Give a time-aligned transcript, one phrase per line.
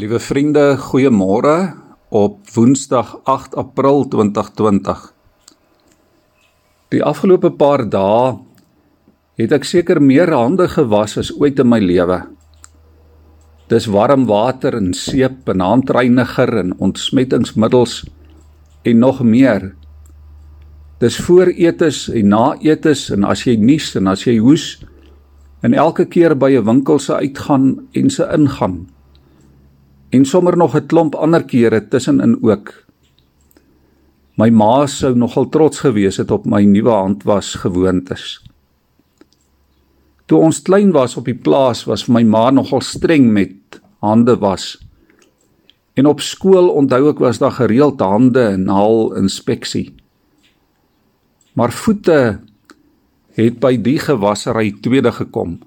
[0.00, 1.74] Liewe vriende, goeiemôre
[2.08, 5.02] op Woensdag 8 April 2020.
[6.88, 8.38] Die afgelope paar dae
[9.36, 12.22] het ek seker meer hande gewas as ooit in my lewe.
[13.68, 17.98] Dis warm water en seep en handreiniger en ontsmettingsmiddels
[18.88, 19.74] en nog meer.
[21.04, 24.70] Dis vooretes en naetes en as jy nies en as jy hoes
[25.60, 28.80] en elke keer by 'n winkel se uitgaan en se ingaan
[30.12, 32.84] en sommer nog 'n klomp ander kere tussenin ook.
[34.36, 38.40] My ma sou nogal trots gewees het op my nuwe handwas gewoontes.
[40.26, 44.78] Toe ons klein was op die plaas was my ma nogal streng met hande was.
[45.94, 49.94] En op skool onthou ek was daar gereeld hande en naal inspeksie.
[51.52, 52.40] Maar voete
[53.36, 55.60] het by die gewassery tweede gekom.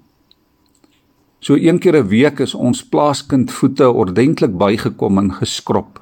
[1.40, 6.00] So een keer 'n week is ons plaaskind voete ordentlik bygekom en geskrob.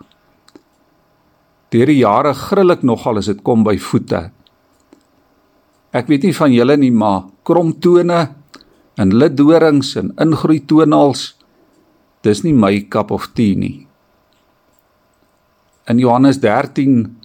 [1.69, 4.31] Deur die jare grill ek nogal as dit kom by voete.
[5.93, 8.35] Ek weet nie van julle nie, maar kromtone
[8.97, 11.35] en lidorings en ingroei toenaals
[12.23, 13.87] dis nie my cup of tea nie.
[15.87, 17.17] In Johannes 13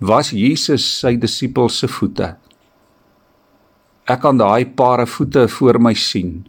[0.00, 2.34] was Jesus sy disippels se voete.
[4.06, 6.44] Ek kan daai paar voete voor my sien.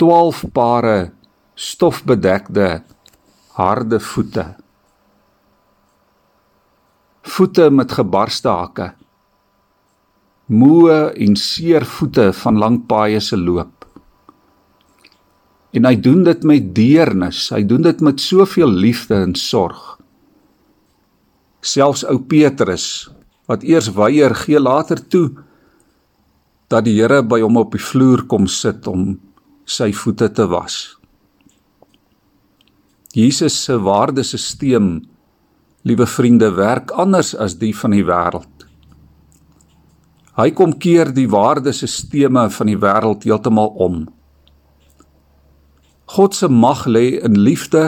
[0.00, 1.10] 12 pare
[1.54, 2.68] stofbedekte
[3.58, 4.46] harde voete.
[7.20, 8.86] Voete met gebarste hakke.
[10.46, 13.84] Moe en seer voete van lang paaie se loop.
[15.76, 19.98] En hy doen dit met deernis, hy doen dit met soveel liefde en sorg.
[21.60, 23.10] Selfs ou Petrus
[23.50, 25.28] wat eers weier gee later toe
[26.72, 29.18] dat die Here by hom op die vloer kom sit om
[29.70, 30.76] sy voete te was.
[33.14, 35.00] Jesus se waardesisteem,
[35.82, 38.66] liewe vriende, werk anders as die van die wêreld.
[40.38, 44.04] Hy kom keer die waardesisteme van die wêreld heeltemal om.
[46.14, 47.84] God se mag lê in liefde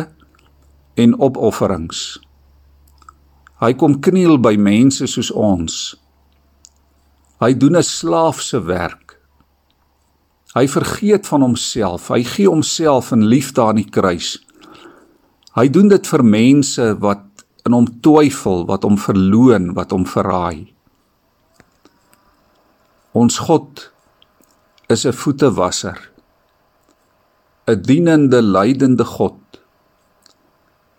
[0.95, 2.21] en opofferings.
[3.63, 5.79] Hy kom kniel by mense soos ons.
[7.43, 9.02] Hy doen 'n slaaf se werk.
[10.53, 12.11] Hy vergeet van homself.
[12.13, 14.37] Hy gee homself in liefde aan die kruis.
[15.57, 20.73] Hy doen dit vir mense wat in hom twyfel, wat hom verloon, wat hom verraai.
[23.13, 23.93] Ons God
[24.89, 25.99] is 'n voetewasser.
[27.67, 29.41] 'n dienende, lydende God.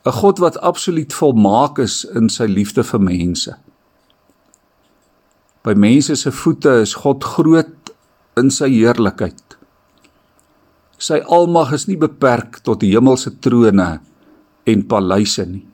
[0.05, 3.57] 'n God wat absoluut volmaak is in sy liefde vir mense.
[5.63, 7.82] By mense se voete is God groot
[8.39, 9.57] in sy heerlikheid.
[10.97, 13.89] Sy almag is nie beperk tot die hemelse trone
[14.69, 15.65] en paleise nie.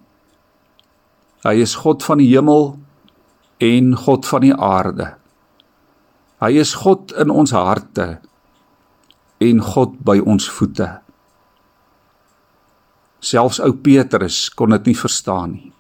[1.46, 2.74] Hy is God van die hemel
[3.64, 5.14] en God van die aarde.
[6.44, 8.18] Hy is God in ons harte
[9.44, 10.90] en God by ons voete.
[13.24, 15.74] Selfs ou Petrus kon dit nie verstaan nie.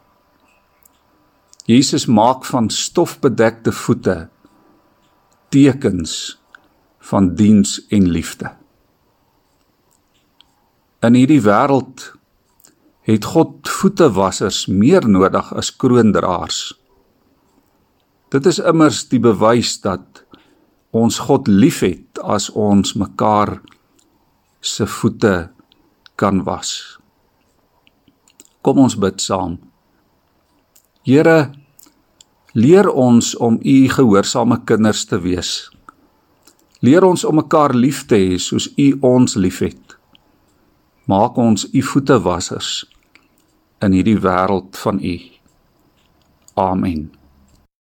[1.69, 4.23] Jesus maak van stofbedekte voete
[5.53, 6.38] tekens
[7.09, 8.53] van diens en liefde.
[11.01, 12.11] In hierdie wêreld
[13.07, 16.59] het God voetewassers meer nodig as kroondraers.
[18.29, 20.23] Dit is immers die bewys dat
[20.93, 23.57] ons God liefhet as ons mekaar
[24.61, 25.49] se voete
[26.19, 26.99] kan was.
[28.61, 29.57] Kom ons bid saam.
[31.07, 31.49] Here,
[32.53, 35.69] leer ons om u gehoorsame kinders te wees.
[36.79, 39.97] Leer ons om mekaar lief te hê soos U ons liefhet.
[41.11, 42.85] Maak ons U voete wassers
[43.83, 45.15] in hierdie wêreld van U.
[46.55, 47.18] Amen.